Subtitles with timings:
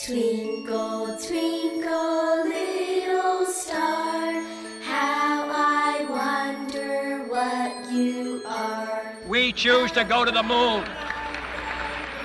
[0.00, 4.42] Twinkle, twinkle, little star,
[4.80, 9.16] how I wonder what you are.
[9.26, 10.84] We choose to go to the moon.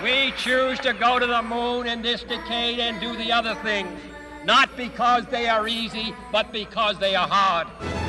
[0.03, 3.99] We choose to go to the moon in this decade and do the other things,
[4.45, 8.02] not because they are easy, but because they are hard.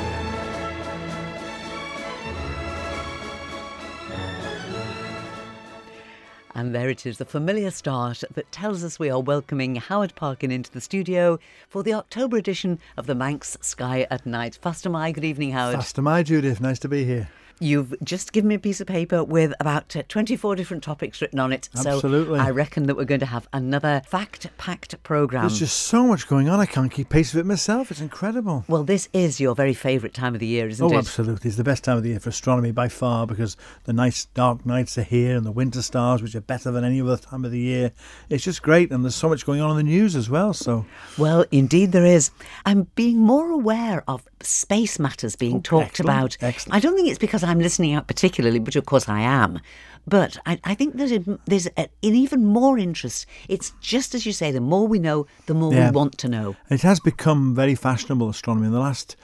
[6.57, 10.51] And there it is, the familiar start that tells us we are welcoming Howard Parkin
[10.51, 14.57] into the studio for the October edition of the Manx Sky at Night.
[14.63, 15.75] Fastyr mie good evening, Howard.
[15.75, 17.27] Fastyr mie Judith, nice to be here.
[17.59, 21.39] You've just given me a piece of paper with about uh, 24 different topics written
[21.39, 21.69] on it.
[21.75, 22.37] Absolutely.
[22.37, 25.43] So I reckon that we're going to have another fact packed programme.
[25.43, 27.91] There's just so much going on, I can't keep pace with it myself.
[27.91, 28.65] It's incredible.
[28.67, 30.95] Well, this is your very favourite time of the year, isn't oh, it?
[30.95, 31.47] Oh, absolutely.
[31.47, 34.65] It's the best time of the year for astronomy by far because the nice dark
[34.65, 37.51] nights are here and the winter stars, which are better than any other time of
[37.51, 37.91] the year.
[38.29, 40.53] It's just great, and there's so much going on in the news as well.
[40.53, 40.85] So,
[41.17, 42.31] Well, indeed there is.
[42.65, 46.37] I'm being more aware of space matters being Oh, talked excellent, about.
[46.41, 46.75] excellent.
[46.75, 49.59] I don't think it's because I'm listening out particularly, but of course I am.
[50.07, 53.25] But I, I think there's, a, there's a, an even more interest.
[53.49, 55.89] It's just as you say, the more we know, the more Yeah.
[55.89, 56.55] we want to know.
[56.69, 59.15] it has become very fashionable astronomy in the last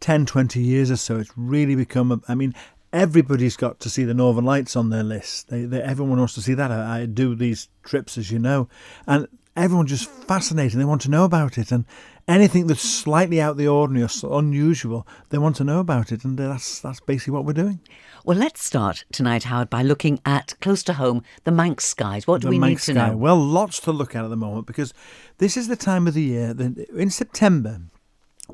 [0.00, 1.18] 10, 20 years or so.
[1.18, 2.54] It's really become, a, I mean,
[2.92, 5.48] everybody's got to see the Northern Lights on their list.
[5.48, 6.70] They, they, everyone wants to see that.
[6.70, 8.68] I, I do these trips, as you know,
[9.08, 9.26] and
[9.56, 10.78] everyone just fascinated.
[10.78, 11.84] They want to know about it, and
[12.30, 16.24] anything that's slightly out of the ordinary or unusual, they want to know about it,
[16.24, 17.80] and that's that's basically what we're doing.
[18.24, 22.26] Well, let's start tonight, Howard, by looking at close to home the Manx skies.
[22.26, 23.08] What do the we need to sky.
[23.08, 23.16] know?
[23.16, 24.94] Well, lots to look at at the moment because
[25.38, 27.80] this is the time of the year that in September.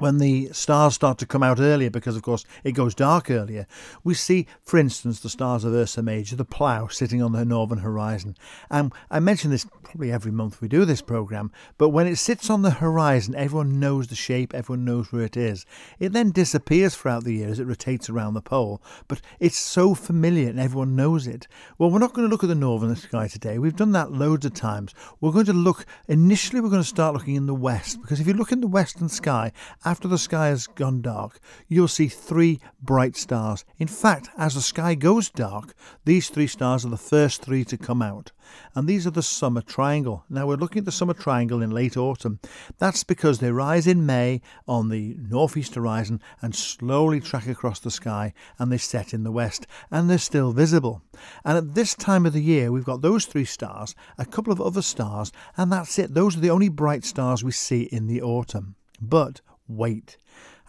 [0.01, 3.67] When the stars start to come out earlier, because of course it goes dark earlier,
[4.05, 7.79] we see, for instance, the stars of Ursa Major, the plough, sitting on the northern
[7.79, 8.37] horizon.
[8.71, 12.51] And I mention this probably every month we do this program, but when it sits
[12.51, 15.65] on the horizon, everyone knows the shape, everyone knows where it is.
[15.99, 19.95] It then disappears throughout the year as it rotates around the pole, but it's so
[19.95, 21.47] familiar and everyone knows it.
[21.79, 23.59] Well, we're not going to look at the northern sky today.
[23.59, 24.95] We've done that loads of times.
[25.21, 28.27] We're going to look, initially, we're going to start looking in the west, because if
[28.27, 29.53] you look in the western sky,
[29.87, 31.39] after the sky has gone dark,
[31.69, 33.65] you'll see three bright stars.
[33.79, 35.75] In fact, as the sky goes dark,
[36.05, 38.33] these three stars are the first three to come out.
[38.75, 40.25] And these are the summer triangle.
[40.29, 42.41] Now we're looking at the summer triangle in late autumn.
[42.79, 47.93] That's because they rise in May on the northeast horizon and slowly track across the
[47.93, 51.01] sky and they set in the west and they're still visible.
[51.45, 54.61] And at this time of the year, we've got those three stars, a couple of
[54.61, 56.13] other stars, and that's it.
[56.13, 58.75] Those are the only bright stars we see in the autumn.
[59.01, 60.17] But wait.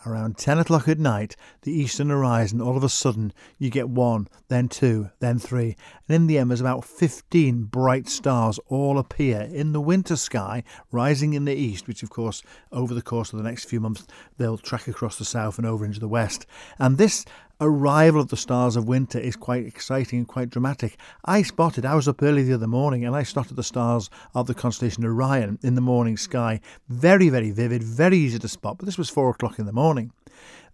[0.06, 4.28] Around 10 o'clock at night, the eastern horizon, all of a sudden, you get one,
[4.48, 5.76] then two, then three,
[6.08, 10.64] and in the end, there's about 15 bright stars all appear in the winter sky,
[10.92, 12.42] rising in the east, which, of course,
[12.72, 14.06] over the course of the next few months,
[14.38, 16.46] they'll track across the south and over into the west.
[16.80, 17.26] And this
[17.60, 20.98] arrival of the stars of winter is quite exciting and quite dramatic.
[21.26, 24.48] I spotted, I was up early the other morning and I spotted the stars of
[24.48, 26.60] the constellation Orion in the morning sky.
[26.90, 30.12] Very, very vivid, very easy to spot, but this was four o'clock in the morning.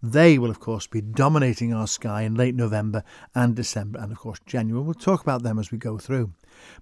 [0.01, 4.19] They will, of course, be dominating our sky in late November and December, and of
[4.19, 4.83] course, January.
[4.83, 6.33] We'll talk about them as we go through.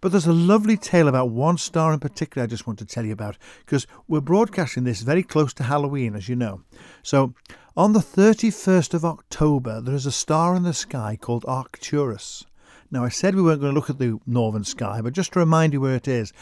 [0.01, 3.05] But there's a lovely tale about one star in particular I just want to tell
[3.05, 6.61] you about because we're broadcasting this very close to Halloween, as you know.
[7.03, 7.33] So,
[7.77, 12.45] on the 31st of October, there is a star in the sky called Arcturus.
[12.91, 15.39] Now, I said we weren't going to look at the northern sky, but just to
[15.39, 16.33] remind you where it is,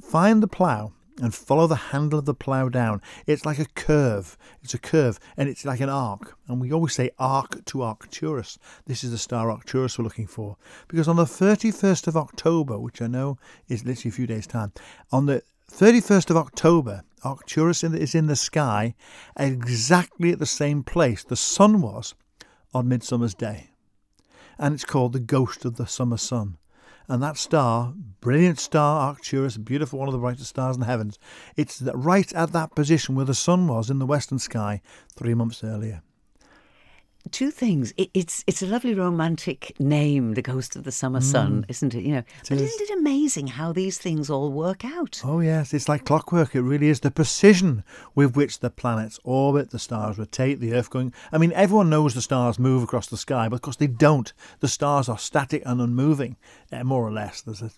[0.00, 3.02] find the plough and follow the handle of the plough down.
[3.26, 4.38] It's like a curve.
[4.62, 6.38] It's a curve and it's like an arc.
[6.46, 8.58] And we always say arc to Arcturus.
[8.86, 10.56] This is the star Arcturus we're looking for.
[10.86, 13.36] Because on the 31st of October, which I know
[13.68, 14.72] is literally a few days' time,
[15.12, 18.94] on the 31st of October, Arcturus is in the sky
[19.36, 22.14] exactly at the same place the sun was
[22.74, 23.70] on Midsummer's Day.
[24.58, 26.58] And it's called the Ghost of the Summer Sun.
[27.08, 31.18] And that star, brilliant star, Arcturus, beautiful, one of the brightest stars in the heavens,
[31.56, 34.82] it's right at that position where the sun was in the western sky
[35.14, 36.02] three months earlier.
[37.30, 37.92] Two things.
[37.96, 42.02] It, it's it's a lovely romantic name, the Ghost of the Summer Sun, isn't it?
[42.04, 42.62] You know, but Mm.
[42.62, 42.72] is.
[42.74, 45.20] isn't it amazing how these things all work out?
[45.24, 46.54] Oh, yes, it's like clockwork.
[46.54, 47.84] It really is the precision
[48.14, 51.12] with which the planets orbit, the stars rotate, the Earth going.
[51.32, 54.32] I mean, everyone knows the stars move across the sky, but of course they don't.
[54.60, 56.36] The stars are static and unmoving,
[56.72, 57.40] eh, more or less.
[57.42, 57.70] There's a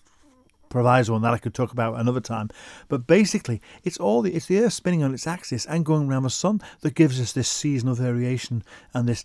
[0.71, 2.49] proviso on that I could talk about another time.
[2.87, 6.23] But basically, it's all the it's the Earth spinning on its axis and going around
[6.23, 8.63] the Sun that gives us this seasonal variation
[8.93, 9.23] and this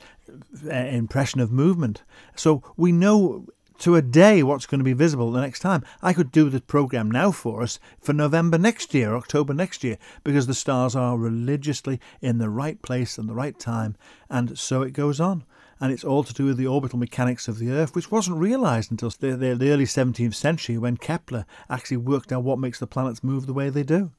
[0.67, 2.03] uh, impression of movement.
[2.35, 3.47] So we know
[3.79, 5.85] to a day what's going to be visible the next time.
[6.03, 9.99] I could do the program now for us for November next year, October next year,
[10.25, 13.97] because the stars are religiously in the right place and the right time,
[14.31, 15.45] and so it goes on.
[15.81, 18.91] And it's all to do with the orbital mechanics of the Earth, which wasn't realised
[18.91, 22.87] until the, the, the early 17th century when Kepler actually worked out what makes the
[22.87, 24.11] planets move the way they do.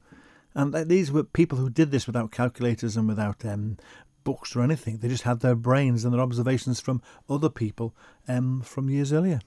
[0.54, 3.76] And these were people who did this without calculators and without um,
[4.24, 4.98] books or anything.
[4.98, 7.00] They just had their brains and their observations from
[7.30, 7.94] other people
[8.28, 9.40] um, from years earlier.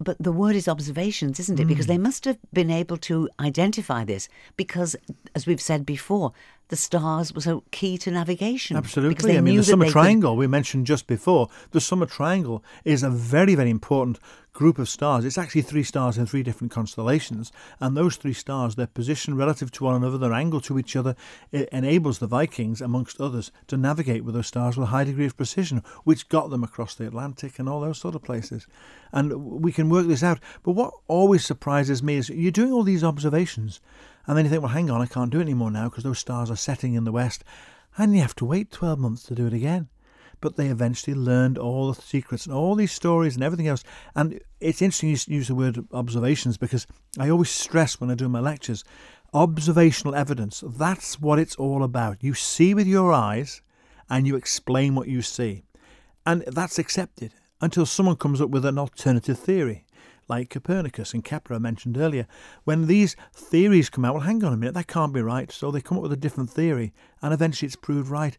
[0.00, 1.64] But the word is observations, isn't it?
[1.64, 1.68] Mm.
[1.68, 4.94] Because they must have been able to identify this because,
[5.34, 6.32] as we've said before,
[6.68, 8.76] the stars were so key to navigation.
[8.76, 9.36] Absolutely.
[9.36, 10.38] I mean, the Summer Triangle could...
[10.38, 14.18] we mentioned just before, the Summer Triangle is a very, very important
[14.52, 15.24] group of stars.
[15.24, 19.70] It's actually three stars in three different constellations, and those three stars, their position relative
[19.72, 21.14] to one another, their angle to each other,
[21.52, 25.26] it enables the Vikings, amongst others, to navigate with those stars with a high degree
[25.26, 28.66] of precision, which got them across the Atlantic and all those sort of places.
[29.12, 30.40] And we can work this out.
[30.62, 33.80] But what always surprises me is you're doing all these observations,
[34.26, 36.18] and then you think, well, hang on, I can't do it anymore now because those
[36.18, 37.44] stars are setting in the west,
[37.96, 39.88] and you have to wait 12 months to do it again
[40.40, 43.82] but they eventually learned all the secrets and all these stories and everything else.
[44.14, 46.86] And it's interesting you use the word observations because
[47.18, 48.84] I always stress when I do my lectures
[49.34, 50.64] observational evidence.
[50.66, 52.24] That's what it's all about.
[52.24, 53.60] You see with your eyes
[54.08, 55.64] and you explain what you see.
[56.24, 59.84] And that's accepted until someone comes up with an alternative theory
[60.28, 62.26] like Copernicus and Kepler mentioned earlier.
[62.64, 65.50] When these theories come out, well, hang on a minute, that can't be right.
[65.50, 68.36] So they come up with a different theory, and eventually it's proved right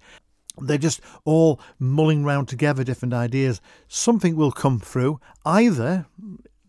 [0.61, 3.61] they're just all mulling round together different ideas.
[3.87, 5.19] Something will come through.
[5.45, 6.05] Either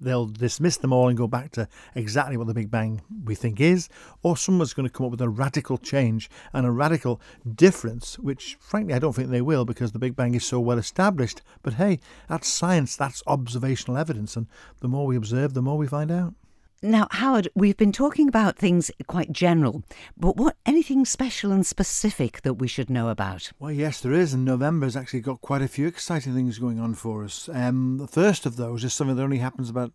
[0.01, 3.61] they'll dismiss them all and go back to exactly what the Big Bang we think
[3.61, 3.89] is,
[4.23, 7.21] or someone's going to come up with a radical change and a radical
[7.55, 10.79] difference, which frankly I don't think they will because the Big Bang is so well
[10.79, 11.43] established.
[11.63, 14.47] But hey, that's science, that's observational evidence, and
[14.81, 16.35] the more we observe, the more we find out.
[16.83, 19.83] Now, Howard, we've been talking about things quite general,
[20.17, 23.53] but what anything special and specific that we should know about?
[23.59, 26.95] Well, yes, there is, and November's actually got quite a few exciting things going on
[26.95, 27.51] for us.
[27.53, 29.93] Um, the first of those is something that only happens about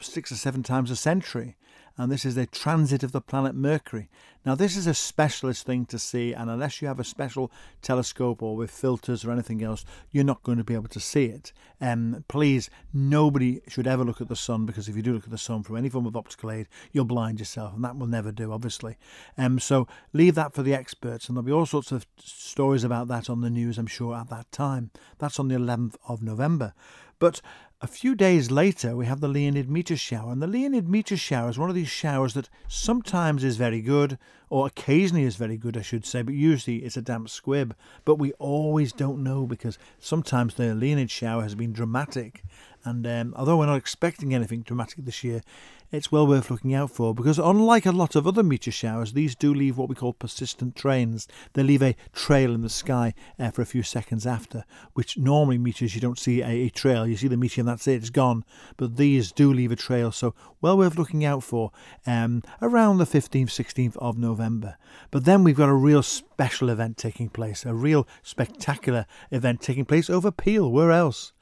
[0.00, 1.54] six or seven times a century,
[1.96, 4.08] and this is the transit of the planet Mercury.
[4.44, 7.50] Now, this is a specialist thing to see, and unless you have a special
[7.80, 11.24] telescope or with filters or anything else, you're not going to be able to see
[11.24, 11.52] it.
[11.80, 15.30] Um, please, nobody should ever look at the sun because if you do look at
[15.30, 18.32] the sun from any form of optical aid, you'll blind yourself, and that will never
[18.32, 18.98] do, obviously.
[19.38, 23.08] Um, so leave that for the experts, and there'll be all sorts of stories about
[23.08, 24.90] that on the news, I'm sure, at that time.
[25.18, 26.74] That's on the 11th of November.
[27.18, 27.40] But
[27.80, 31.50] a few days later, we have the Leonid meteor shower, and the Leonid meteor shower
[31.50, 34.18] is one of these showers that sometimes is very good,
[34.50, 37.74] or occasionally is very good, I should say, but usually it's a damp squib.
[38.04, 42.44] But we always don't know because sometimes the Leonid shower has been dramatic,
[42.84, 45.42] and um, although we're not expecting anything dramatic this year,
[45.94, 49.36] it's well worth looking out for because, unlike a lot of other meteor showers, these
[49.36, 51.28] do leave what we call persistent trains.
[51.52, 54.64] They leave a trail in the sky uh, for a few seconds after,
[54.94, 57.06] which normally meteors you don't see a, a, trail.
[57.06, 58.44] You see the meteor and that's it, it's gone.
[58.76, 61.70] But these do leave a trail, so well worth looking out for
[62.06, 64.76] um, around the 15th, 16th of November.
[65.12, 69.84] But then we've got a real special event taking place, a real spectacular event taking
[69.84, 70.70] place over Peel.
[70.70, 71.32] Where else?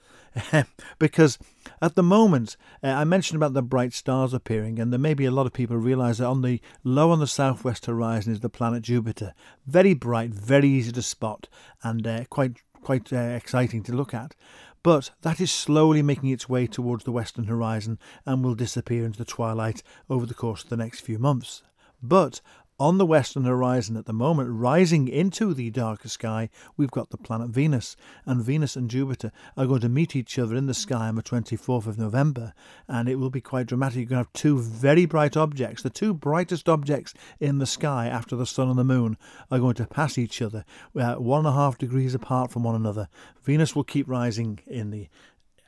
[0.99, 1.38] because
[1.81, 5.25] at the moment, uh, I mentioned about the bright stars appearing, and there may be
[5.25, 8.48] a lot of people realise that on the low on the southwest horizon is the
[8.48, 9.34] planet Jupiter.
[9.67, 11.48] Very bright, very easy to spot,
[11.82, 14.34] and uh, quite quite uh, exciting to look at.
[14.82, 19.19] But that is slowly making its way towards the western horizon and will disappear into
[19.19, 21.62] the twilight over the course of the next few months.
[22.03, 22.41] But
[22.79, 27.17] on the western horizon at the moment, rising into the darker sky, we've got the
[27.17, 27.96] planet Venus.
[28.26, 31.22] And Venus and Jupiter are going to meet each other in the sky on the
[31.22, 32.52] 24th of November.
[32.88, 33.96] And it will be quite dramatic.
[33.96, 35.82] You're going to have two very bright objects.
[35.82, 39.17] The two brightest objects in the sky after the sun and the moon
[39.50, 40.64] are going to pass each other,
[40.98, 43.08] uh, one and a half degrees apart from one another.
[43.43, 45.08] Venus will keep rising in the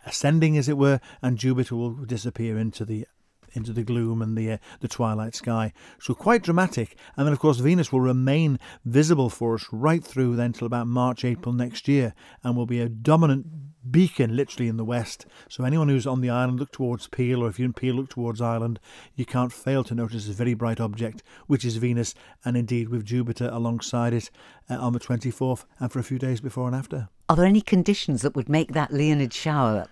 [0.06, 3.06] ascending, as it were, and Jupiter will disappear into the
[3.54, 5.72] into the gloom and the uh, the twilight sky.
[6.00, 6.96] So quite dramatic.
[7.16, 10.86] And then of course Venus will remain visible for us right through then till about
[10.86, 13.46] March April next year, and will be a dominant
[13.90, 15.26] beacon literally in the west.
[15.48, 18.10] So anyone who's on the island look towards Peel, or if you're in Peel look
[18.10, 18.80] towards Ireland,
[19.14, 23.04] you can't fail to notice this very bright object, which is Venus, and indeed with
[23.04, 24.30] Jupiter alongside it
[24.70, 27.08] uh, on the 24th and for a few days before and after.
[27.28, 29.86] Are there any conditions that would make that Leonid shower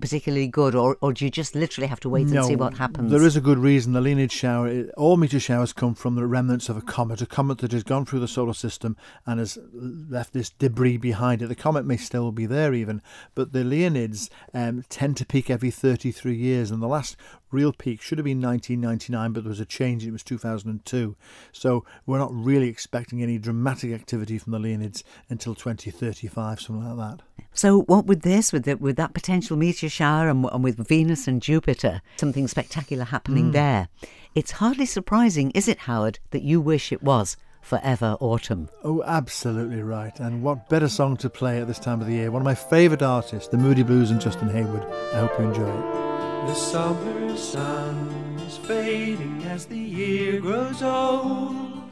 [0.00, 3.10] particularly good, or, or do you just literally have to wait and see what happens?
[3.10, 3.92] There is a good reason.
[3.92, 7.58] The Leonid shower, all meteor showers come from the remnants of a comet, a comet
[7.58, 11.48] that has gone through the solar system and has left this debris behind it.
[11.48, 13.02] The comet may still be there even,
[13.34, 17.16] but the Leonids um, tend to peak every 33 years, and the last
[17.50, 20.06] real peak should have been 1999, but there was a change.
[20.06, 21.16] It was 2002.
[21.52, 27.18] So we're not really expecting any dramatic activity from the Leonids until 2035, something like
[27.18, 27.25] that.
[27.56, 31.26] So, what with this, with the, with that potential meteor shower, and, and with Venus
[31.26, 33.52] and Jupiter, something spectacular happening hmm.
[33.52, 33.88] there,
[34.34, 38.68] it's hardly surprising, is it, Howard, that you wish it was forever autumn?
[38.84, 40.20] Oh, absolutely right.
[40.20, 42.30] And what better song to play at this time of the year?
[42.30, 44.84] One of my favourite artists, the Moody Blues and Justin Hayward.
[45.14, 46.48] I hope you enjoy it.
[46.48, 51.85] The summer sun is fading as the year grows old.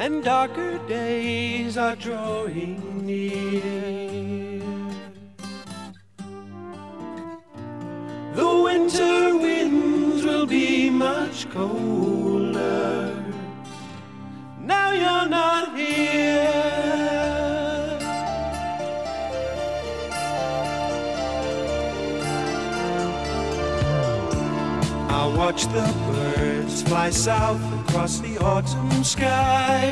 [0.00, 4.62] And darker days are drawing near.
[8.36, 13.24] The winter winds will be much colder.
[14.60, 16.46] Now you're not here.
[25.10, 29.90] I watch the birds fly south across the autumn sky.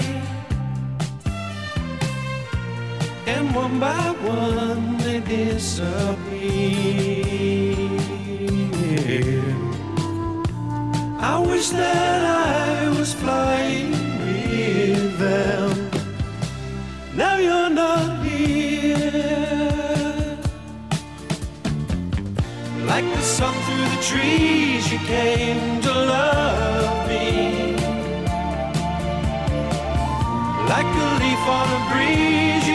[3.26, 6.16] And one by one they disappear.
[11.18, 15.90] I wish that I was flying with them.
[17.16, 19.08] Now you're not here.
[22.86, 27.75] Like the sun through the trees, you came to love me.
[30.68, 32.65] Like a leaf on a breeze,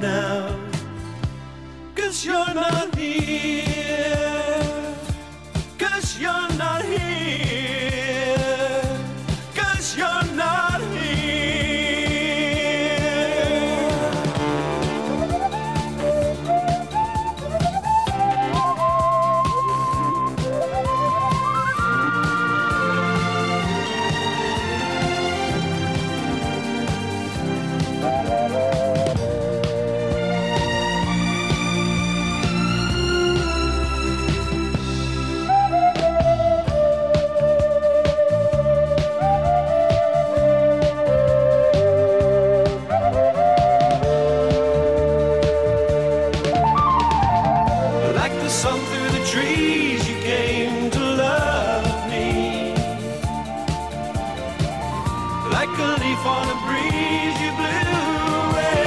[0.00, 0.58] now.
[1.94, 4.16] Cause you're not here.
[5.78, 7.43] Cause you're not here.
[48.44, 52.74] The sun through the trees, you came to love me.
[55.56, 57.86] Like a leaf on a breeze, you blew
[58.44, 58.84] away.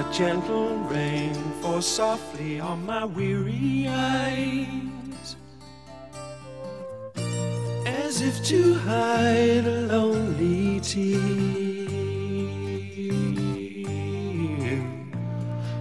[0.00, 1.25] A gentle rain
[1.80, 5.36] softly on my weary eyes,
[7.84, 11.20] as if to hide a lonely tear.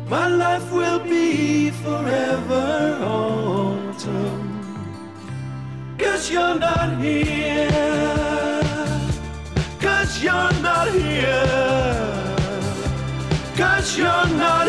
[0.10, 4.50] My life will be forever autumn,
[5.98, 7.70] cause you're not here,
[9.80, 11.56] cause you're not here.
[13.58, 14.65] Cause you're not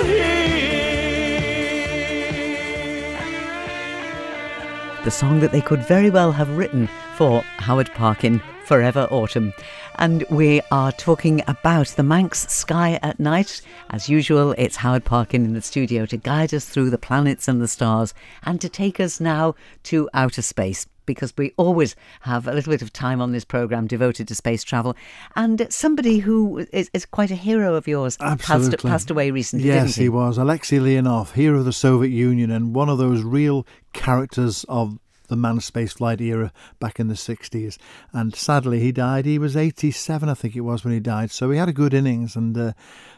[5.06, 9.54] The song that they could very well have written for Howard Parkin, Forever Autumn.
[10.00, 13.60] And we are talking about the Manx sky at night.
[13.90, 17.62] As usual, it's Howard Parkin in the studio to guide us through the planets and
[17.62, 20.88] the stars and to take us now to outer space.
[21.06, 24.62] Because we always have a little bit of time on this programme devoted to space
[24.62, 24.94] travel.
[25.34, 28.90] And somebody who is, is quite a hero of yours passed, Absolutely.
[28.90, 30.02] passed away recently, Yes, he?
[30.04, 30.36] he was.
[30.38, 34.98] Alexei Leonov, hero of the Soviet Union and one of those real characters of
[35.28, 37.78] the manned spaceflight era back in the 60s.
[38.12, 39.26] And sadly, he died.
[39.26, 41.30] He was 87, I think it was, when he died.
[41.30, 42.36] So he had a good innings.
[42.36, 42.72] And uh,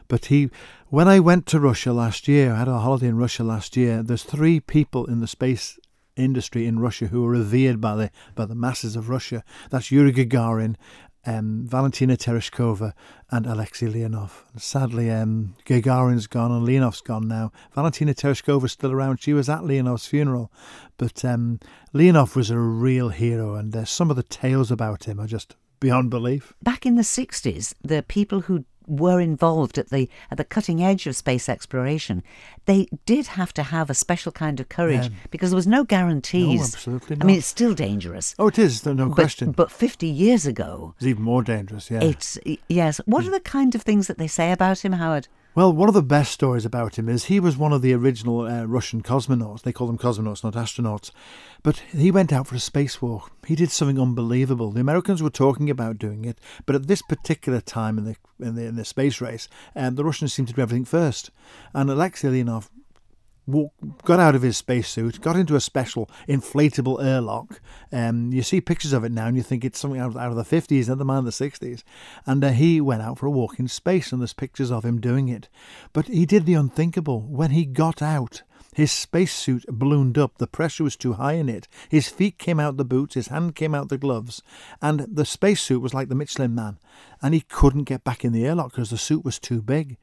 [0.09, 0.51] but he,
[0.89, 4.03] when I went to Russia last year, I had a holiday in Russia last year.
[4.03, 5.79] There's three people in the space
[6.19, 9.45] industry in Russia who are revered by the by the masses of Russia.
[9.71, 10.77] That's Yuri Gagarin,
[11.27, 12.93] um, Valentina Tereshkova,
[13.31, 14.45] and Alexei Leonov.
[14.53, 17.53] And sadly, um, Gagarin's gone and Leonov's gone now.
[17.75, 19.21] Valentina Tereshkova's still around.
[19.21, 20.51] She was at Leonov's funeral,
[20.97, 21.61] but um,
[21.95, 25.57] Leonov was a real hero, and uh, some of the tales about him are just
[25.81, 26.55] beyond belief.
[26.63, 31.07] Back in the 60s, the people who were involved at the at the cutting edge
[31.07, 32.23] of space exploration,
[32.67, 35.17] they did have to have a special kind of courage Yeah.
[35.31, 36.59] because there was no guarantees.
[36.59, 38.35] No, absolutely I mean, it's still dangerous.
[38.39, 39.53] Oh, it is, no question.
[39.53, 42.03] But 50 years ago, it's even more dangerous, yeah.
[42.03, 43.01] it's yes.
[43.05, 43.29] What hmm.
[43.29, 45.29] are the kind of things that they say about him, Howard?
[45.59, 48.43] Well, one of the best stories about him is he was one of the original
[48.43, 49.63] uh, Russian cosmonauts.
[49.63, 51.11] They call them cosmonauts, not astronauts.
[51.65, 53.31] But he went out for a spacewalk.
[53.45, 54.71] He did something unbelievable.
[54.71, 58.55] The Americans were talking about doing it, but at this particular time in the in
[58.55, 61.33] the, in the space race, um, the Russians seemed to do everything first.
[61.75, 62.69] And Alexei Leonov
[64.05, 67.61] got out of his spacesuit, got into a special inflatable airlock.
[67.93, 70.31] Um, you see pictures of it now, and you think it's something out of, out
[70.31, 71.83] of the 50s, never mind the 60s.
[72.27, 75.01] And uh, he went out for a walk in space, and there's pictures of him
[75.01, 75.49] doing it.
[75.93, 77.23] But he did the unthinkable.
[77.23, 78.43] When he got out,
[78.75, 80.39] his spacesuit ballooned up.
[80.39, 81.67] The pressure was too high in it.
[81.89, 84.43] His feet came out the boots, his hand came out the gloves,
[84.81, 86.79] and the spacesuit was like the Michelin man.
[87.21, 89.97] And he couldn't get back in the airlock because the suit was too big.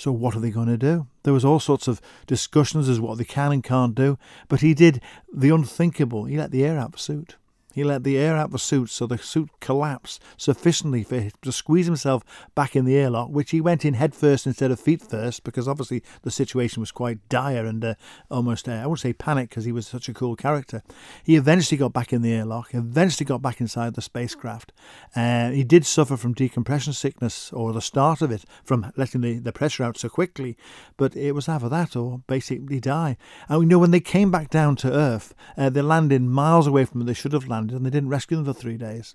[0.00, 1.08] So what are they going to do?
[1.24, 4.16] There was all sorts of discussions as what they can and can't do,
[4.48, 6.24] but he did the unthinkable.
[6.24, 7.36] He let the air out the suit.
[7.74, 11.52] He let the air out the suit so the suit collapsed sufficiently for him to
[11.52, 12.24] squeeze himself
[12.54, 15.68] back in the airlock, which he went in head first instead of feet first because
[15.68, 17.94] obviously the situation was quite dire and uh,
[18.30, 20.82] almost, uh, I wouldn't say panic because he was such a cool character.
[21.22, 24.72] He eventually got back in the airlock, eventually got back inside the spacecraft.
[25.14, 29.38] Uh, he did suffer from decompression sickness or the start of it from letting the,
[29.38, 30.56] the pressure out so quickly,
[30.96, 33.16] but it was either that or basically die.
[33.48, 36.84] And we know when they came back down to Earth, uh, they landed miles away
[36.84, 39.14] from where they should have landed and they didn't rescue them for three days.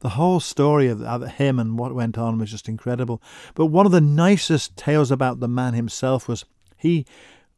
[0.00, 3.22] The whole story of of him and what went on was just incredible.
[3.54, 6.44] But one of the nicest tales about the man himself was
[6.76, 7.06] he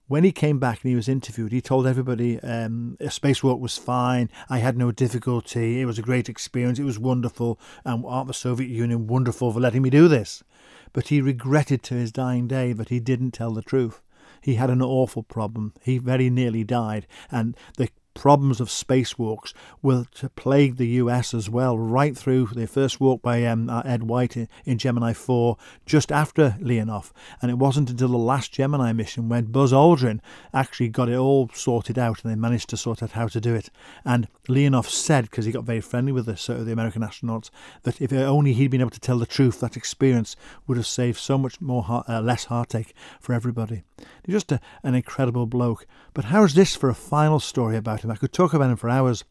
[0.08, 3.76] when he came back and he was interviewed, he told everybody um, a spacewalk was
[3.76, 4.30] fine.
[4.48, 5.80] I had no difficulty.
[5.80, 6.78] It was a great experience.
[6.78, 7.58] It was wonderful.
[7.84, 10.44] And aren't the Soviet Union wonderful for letting me do this?
[10.92, 14.00] But he regretted to his dying day that he didn't tell the truth.
[14.40, 15.74] He had an awful problem.
[15.82, 17.08] He very nearly died.
[17.30, 19.52] And the problems of spacewalks
[19.82, 23.82] were to plague the US as well, right through the first walk by um, uh,
[23.84, 27.12] Ed White in, in Gemini 4, just after Leonov.
[27.40, 30.20] And it wasn't until the last Gemini mission when Buzz Aldrin
[30.52, 33.54] actually got it all sorted out and they managed to sort out how to do
[33.54, 33.70] it.
[34.04, 37.50] And Leonov said, because he got very friendly with the, the American astronauts,
[37.82, 41.18] that if only he'd been able to tell the truth, that experience would have saved
[41.18, 43.82] so much more heart, uh, less heartache for everybody.
[44.24, 45.86] He's just a, an incredible bloke.
[46.14, 48.12] But how's this for a final story about him?
[48.12, 49.24] I could talk about him for hours.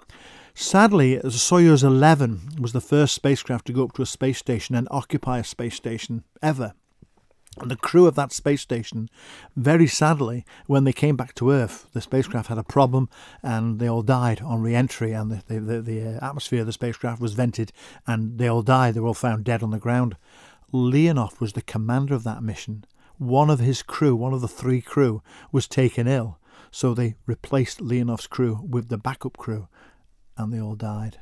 [0.54, 4.88] Sadly, Soyuz 11 was the first spacecraft to go up to a space station and
[4.90, 6.74] occupy a space station ever.
[7.58, 9.10] And the crew of that space station,
[9.56, 13.10] very sadly, when they came back to Earth, the spacecraft had a problem
[13.42, 15.14] and they all died on re entry.
[15.14, 17.72] And the, the, the, the uh, atmosphere of the spacecraft was vented
[18.06, 18.94] and they all died.
[18.94, 20.18] They were all found dead on the ground.
[20.74, 22.84] Leonov was the commander of that mission.
[23.18, 26.38] One of his crew, one of the three crew, was taken ill.
[26.76, 29.70] So they replaced Leonov's crew with the backup crew
[30.36, 31.20] and they all died.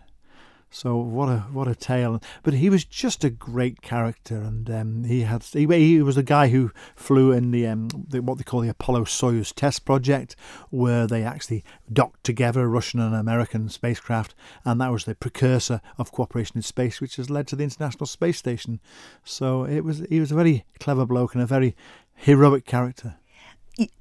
[0.71, 2.19] So what a what a tale!
[2.41, 6.23] But he was just a great character, and um, he had he, he was the
[6.23, 10.35] guy who flew in the, um, the what they call the Apollo Soyuz test project,
[10.71, 14.33] where they actually docked together Russian and American spacecraft,
[14.65, 18.07] and that was the precursor of cooperation in space, which has led to the International
[18.07, 18.79] Space Station.
[19.23, 21.75] So it was he was a very clever bloke and a very
[22.15, 23.17] heroic character.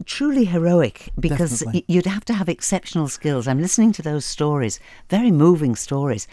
[0.05, 1.85] Truly heroic because Definitely.
[1.89, 3.49] you'd have to have exceptional skills.
[3.49, 6.29] I'm listening to those stories, very moving stories.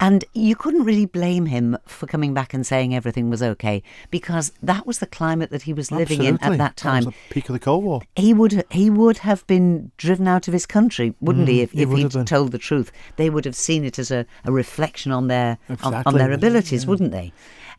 [0.00, 4.52] And you couldn't really blame him for coming back and saying everything was okay because
[4.62, 7.04] that was the climate that he was living in at that time.
[7.04, 8.00] was the peak of the Cold War.
[8.16, 11.60] he would he would have been driven out of his country, wouldn't he?
[11.60, 12.24] If, Mm, he if he'd been.
[12.24, 15.92] told the truth, they would have seen it as a, a reflection on their on,
[16.06, 17.34] on their abilities, wouldn't they?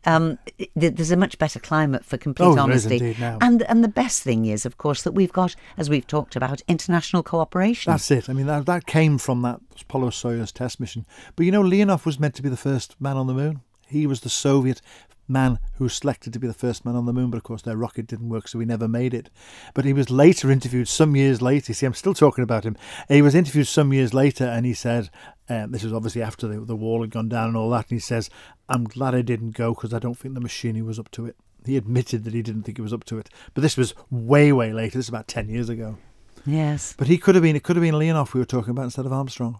[0.06, 0.40] Um,
[0.76, 4.66] there's a much better climate for complete Oh, honesty, and and the best thing is,
[4.66, 7.92] of course, that we've got, as we've talked about, international cooperation.
[7.92, 8.30] That's it.
[8.30, 11.06] I mean, that, that came from that Apollo Soyuz test mission.
[11.36, 13.62] But you know, Leonov was meant to be the first man on the moon.
[13.88, 14.82] He was the Soviet
[15.30, 17.62] man who was selected to be the first man on the moon, but of course
[17.62, 19.30] their rocket didn't work, so he never made it.
[19.74, 21.74] But he was later interviewed some years later.
[21.74, 22.76] See, I'm still talking about him.
[23.08, 25.10] He was interviewed some years later, and he said,
[25.50, 27.96] um, this was obviously after the, the wall had gone down and all that, and
[27.96, 28.30] he says,
[28.68, 31.36] I'm glad I didn't go because I don't think the machinery was up to it.
[31.66, 33.30] He admitted that he didn't think it was up to it.
[33.54, 34.98] But this was way, way later.
[34.98, 35.98] This is about 10 years ago.
[36.46, 36.96] Yes.
[36.98, 39.06] But he could have been, it could have been Leonov we were talking about instead
[39.06, 39.60] of Armstrong.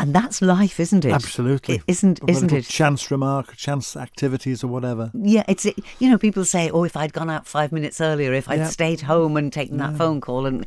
[0.00, 1.12] And that's life, isn't it?
[1.12, 1.76] Absolutely.
[1.76, 2.64] It isn't isn't it?
[2.66, 5.10] Chance remark, chance activities or whatever.
[5.14, 8.48] Yeah, it's you know people say, oh, if I'd gone out five minutes earlier, if
[8.48, 8.68] I'd Yeah.
[8.68, 10.66] stayed home and taken that phone call, and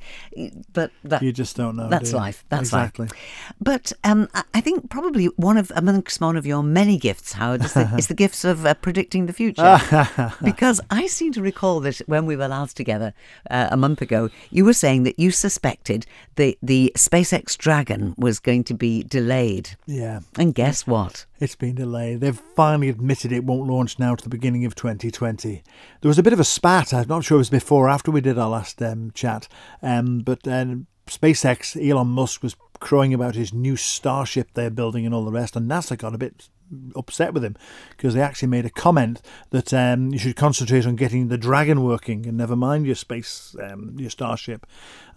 [0.74, 1.88] but that You just don't know.
[1.89, 2.44] that's do life.
[2.50, 3.06] That's exactly.
[3.08, 3.54] life.
[3.60, 7.74] But um, I- think probably one of amongst one of your many gifts, Howard, is
[7.74, 9.80] the, is the gifts of uh, predicting the future.
[10.44, 13.13] because I seem to recall that when we were last together
[13.50, 18.39] uh, a month ago, you were saying that you suspected the the SpaceX Dragon was
[18.39, 19.78] going to be delayed.
[19.86, 20.22] Yeah.
[20.38, 21.26] And guess what?
[21.40, 22.22] It's been delayed.
[22.22, 25.64] They've finally admitted it won't launch now to the beginning of 2020.
[26.02, 26.94] There was a bit of a spat.
[26.94, 29.48] I'm not sure it was before or after we did our last um, chat.
[29.82, 35.14] Um, but um, SpaceX, Elon Musk was crowing about his new Starship they're building and
[35.14, 36.50] all the rest, and NASA got a bit
[36.96, 37.56] upset with him
[37.90, 41.84] because they actually made a comment that um, you should concentrate on getting the Dragon
[41.84, 44.66] working and never mind your space, um, your Starship.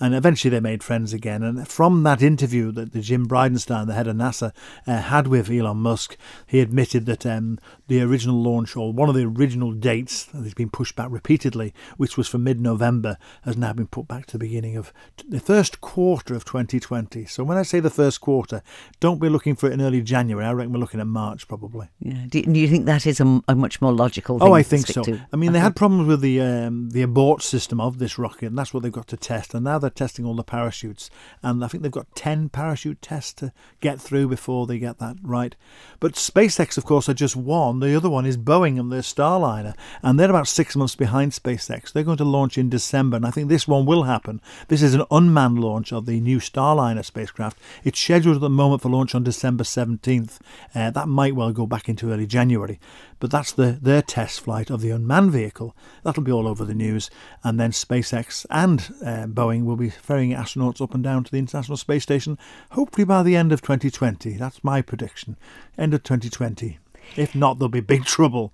[0.00, 1.42] And eventually they made friends again.
[1.42, 4.52] And from that interview that the Jim Bridenstine, the head of NASA,
[4.86, 9.14] uh, had with Elon Musk, he admitted that um, the original launch, or one of
[9.14, 13.72] the original dates that has been pushed back repeatedly, which was for mid-November, has now
[13.72, 17.24] been put back to the beginning of t- the first quarter of 2020.
[17.26, 18.62] So when I say the first quarter,
[19.00, 20.44] don't be looking for it in early January.
[20.44, 21.88] I reckon we're looking at March probably.
[22.00, 22.26] Yeah.
[22.28, 24.82] Do, you think that is a, a much more logical thing Oh, I to think
[24.86, 25.02] stick so.
[25.02, 25.20] to?
[25.32, 28.58] I mean, they had problems with the um, the abort system of this rocket, and
[28.58, 29.54] that's what they've got to test.
[29.54, 31.10] And now they're testing all the parachutes,
[31.42, 35.16] and I think they've got ten parachute tests to get through before they get that
[35.22, 35.54] right.
[36.00, 37.80] But SpaceX, of course, are just one.
[37.80, 41.92] The other one is Boeing and their Starliner, and they're about six months behind SpaceX.
[41.92, 44.40] They're going to launch in December, and I think this one will happen.
[44.68, 47.58] This is an unmanned launch of the new Starliner spacecraft.
[47.84, 50.38] It's scheduled at the moment for launch on December 17th.
[50.74, 52.80] Uh, that might well go back into early January,
[53.18, 55.76] but that's the their test flight of the unmanned vehicle.
[56.02, 57.10] That'll be all over the news,
[57.42, 61.38] and then SpaceX and uh, Boeing will be ferrying astronauts up and down to the
[61.38, 62.38] International Space Station,
[62.70, 64.34] hopefully by the end of 2020.
[64.34, 65.36] That's my prediction.
[65.76, 66.78] End of 2020.
[67.16, 68.52] If not, there'll be big trouble.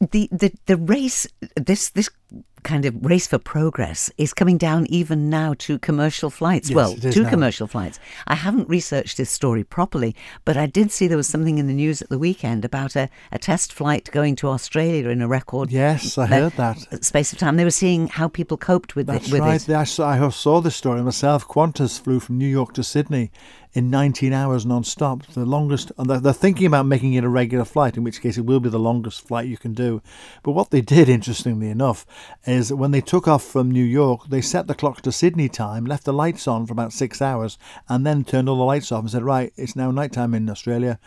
[0.00, 2.08] the, the the race this this
[2.62, 6.70] kind of race for progress is coming down even now to commercial flights.
[6.70, 7.30] Yes, well, to now.
[7.30, 7.98] commercial flights.
[8.26, 11.72] I haven't researched this story properly, but I did see there was something in the
[11.72, 15.70] news at the weekend about a, a test flight going to Australia in a record
[15.70, 17.04] Yes, I heard that.
[17.04, 17.56] space of time.
[17.56, 19.32] They were seeing how people coped with That's it.
[19.32, 19.68] With right.
[19.68, 19.74] it.
[19.74, 21.46] I saw, I saw this story myself.
[21.46, 23.30] Qantas flew from New York to Sydney
[23.74, 25.92] in 19 hours non-stop, the longest.
[25.96, 28.78] They're, thinking about making it a regular flight, in which case it will be the
[28.78, 30.02] longest flight you can do.
[30.42, 32.04] But what they did, interestingly enough,
[32.46, 35.84] is when they took off from New York, they set the clock to Sydney time,
[35.84, 37.58] left the lights on for about six hours,
[37.88, 40.48] and then turned all the lights off and said, "Right, it's now night time in
[40.50, 40.98] Australia."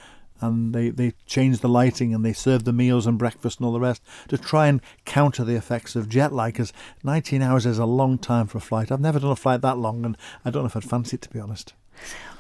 [0.42, 3.72] and they, they changed the lighting and they served the meals and breakfast and all
[3.72, 6.74] the rest to try and counter the effects of jet lag because
[7.04, 8.92] 19 hours is a long time for a flight.
[8.92, 11.22] I've never done a flight that long and I don't know if I'd fancy it
[11.22, 11.74] to be honest.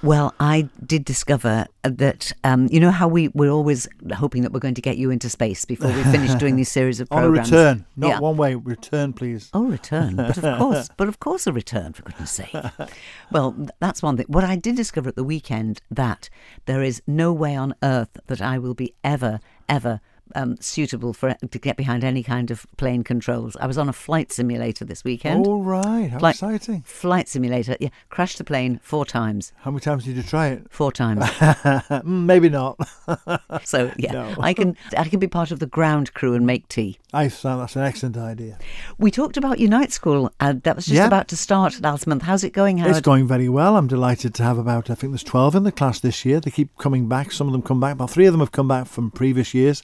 [0.03, 4.59] Well, I did discover that um, you know how we we're always hoping that we're
[4.59, 7.21] going to get you into space before we finish doing these series of On a
[7.25, 7.51] programs.
[7.51, 8.19] return, not Yeah.
[8.19, 9.49] one way, return please.
[9.53, 10.15] Oh, return.
[10.15, 12.55] But of course, but of course, a return, for goodness sake.
[13.31, 14.27] Well, that's one thing.
[14.29, 16.29] What I did discover at the weekend that
[16.65, 19.99] there is no way on earth that I will be ever, ever
[20.33, 23.55] um, suitable for to get behind any kind of plane controls.
[23.57, 25.45] I was on a flight simulator this weekend.
[25.45, 26.81] All right, how Flight- exciting.
[26.85, 27.75] Flight simulator.
[27.79, 29.53] Yeah, crashed the plane four times.
[29.57, 30.65] How many times did you try it?
[30.69, 31.23] Four times.
[32.03, 32.77] Maybe not.
[33.63, 34.35] So yeah, No.
[34.39, 36.97] I can I can be part of the ground crew and make tea.
[37.15, 38.57] I that's an excellent idea.
[38.97, 40.31] We talked about Unite School.
[40.39, 41.07] and that was just Yeah.
[41.07, 42.23] about to start last month.
[42.23, 42.91] How's it going, Howard?
[42.91, 43.77] It's going very well.
[43.77, 46.39] I'm delighted to have about, I think there's 12 in the class this year.
[46.39, 47.31] They keep coming back.
[47.31, 47.93] Some of them come back.
[47.93, 49.83] About three of them have come back from previous years.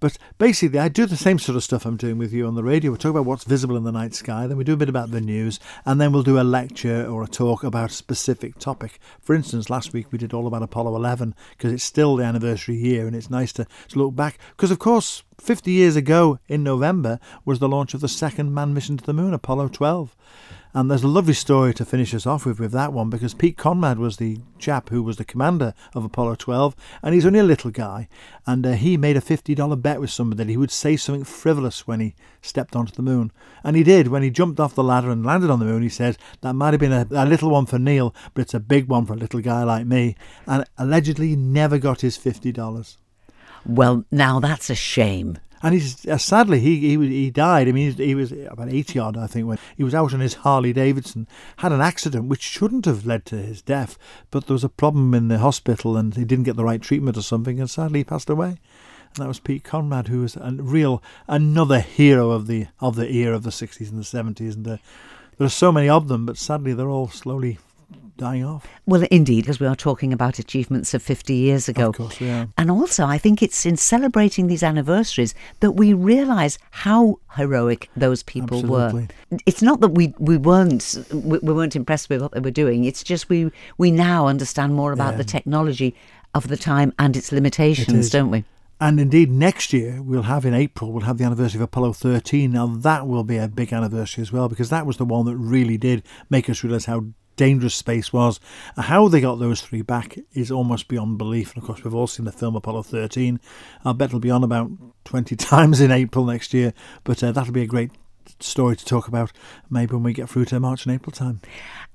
[0.00, 2.64] But basically, I do the same sort of stuff I'm doing with you on the
[2.64, 2.90] radio.
[2.90, 5.10] We talk about what's visible in the night sky, then we do a bit about
[5.10, 8.98] the news, and then we'll do a lecture or a talk about a specific topic.
[9.20, 12.76] For instance, last week we did all about Apollo 11 because it's still the anniversary
[12.76, 14.38] year, and it's nice to, to look back.
[14.56, 18.74] Because, of course, 50 years ago in November was the launch of the second manned
[18.74, 20.16] mission to the moon, Apollo 12.
[20.72, 23.56] And there's a lovely story to finish us off with with that one because Pete
[23.56, 27.44] Conrad was the chap who was the commander of Apollo 12, and he's only a
[27.44, 28.08] little guy.
[28.46, 31.88] And uh, he made a $50 bet with somebody that he would say something frivolous
[31.88, 33.32] when he stepped onto the moon.
[33.64, 34.08] And he did.
[34.08, 36.72] When he jumped off the ladder and landed on the moon, he said, That might
[36.72, 39.16] have been a, a little one for Neil, but it's a big one for a
[39.16, 40.14] little guy like me.
[40.46, 42.96] And allegedly, he never got his $50.
[43.66, 45.38] Well, now that's a shame.
[45.62, 47.68] And he's uh, sadly he he he died.
[47.68, 50.34] I mean, he, was about eighty odd, I think, when he was out on his
[50.34, 51.26] Harley Davidson,
[51.58, 53.98] had an accident which shouldn't have led to his death,
[54.30, 57.16] but there was a problem in the hospital and he didn't get the right treatment
[57.16, 58.58] or something, and sadly he passed away.
[59.14, 63.10] And that was Pete Conrad, who was a real another hero of the of the
[63.10, 64.56] era of the sixties and the seventies.
[64.56, 64.76] And uh,
[65.36, 67.58] there are so many of them, but sadly they're all slowly
[68.16, 68.68] dying off.
[68.86, 71.88] Well, indeed, because we are talking about achievements of 50 years ago.
[71.88, 72.48] Of course, we are.
[72.58, 78.22] And also, I think it's in celebrating these anniversaries that we realise how heroic those
[78.22, 79.08] people Absolutely.
[79.30, 79.38] were.
[79.46, 82.84] It's not that we, we weren't we, we weren't impressed with what they were doing.
[82.84, 85.18] It's just we we now understand more about Yeah.
[85.18, 85.94] the technology
[86.34, 88.10] of the time and its limitations, is.
[88.10, 88.44] don't we?
[88.82, 92.52] And indeed, next year we'll have in April we'll have the anniversary of Apollo 13.
[92.52, 95.36] Now that will be a big anniversary as well because that was the one that
[95.36, 97.06] really did make us realise how
[97.40, 98.38] dangerous space was.
[98.76, 101.54] How they got those three back is almost beyond belief.
[101.54, 103.40] And of course, we've all seen the film Apollo 13.
[103.82, 104.70] I'll bet it'll be on about
[105.04, 106.74] 20 times in April next year.
[107.02, 107.92] But uh, that'll be a great
[108.40, 109.32] story to talk about
[109.68, 111.40] maybe when we get through to March and April time.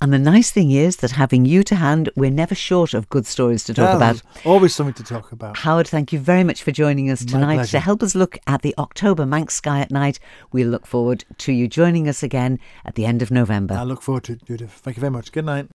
[0.01, 3.25] And the nice thing is that having you to hand, we're never short of good
[3.25, 4.21] stories to talk Yeah, about.
[4.45, 5.57] Always something to talk about.
[5.57, 8.75] Howard, thank you very much for joining us tonight to help us look at the
[8.77, 10.19] October Manx Sky at night.
[10.51, 13.75] We look forward to you joining us again at the end of November.
[13.75, 14.71] I look forward to it, Judith.
[14.71, 15.31] Thank you very much.
[15.31, 15.67] Good night.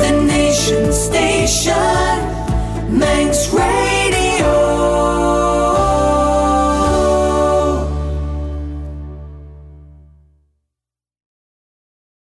[0.00, 2.27] The Nation Station.
[2.88, 3.97] Manx Radio.